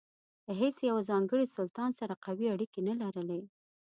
له 0.47 0.53
هیڅ 0.61 0.77
یوه 0.89 1.01
ځانګړي 1.09 1.45
سلطان 1.55 1.91
سره 1.99 2.13
قوي 2.25 2.47
اړیکې 2.55 2.79
نه 2.89 2.93
لرلې. 3.01 3.41